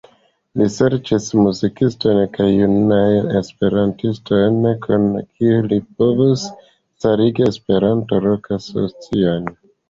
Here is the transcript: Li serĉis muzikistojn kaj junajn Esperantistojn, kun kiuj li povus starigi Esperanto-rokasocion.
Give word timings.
Li 0.59 0.67
serĉis 0.75 1.25
muzikistojn 1.39 2.21
kaj 2.37 2.47
junajn 2.53 3.27
Esperantistojn, 3.41 4.57
kun 4.87 5.05
kiuj 5.27 5.61
li 5.75 5.79
povus 6.01 6.47
starigi 6.71 7.47
Esperanto-rokasocion. 7.53 9.55